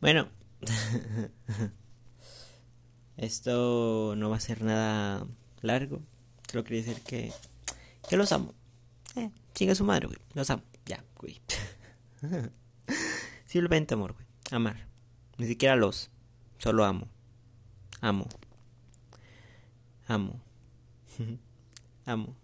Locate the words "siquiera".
15.46-15.76